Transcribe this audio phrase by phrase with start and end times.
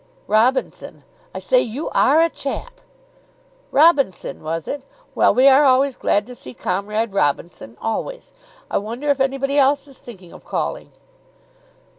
[0.25, 1.03] "Robinson.
[1.31, 2.81] I say, you are a chap!"
[3.69, 4.83] "Robinson, was it?
[5.13, 8.33] Well, we are always glad to see Comrade Robinson, always.
[8.71, 10.91] I wonder if anybody else is thinking of calling?"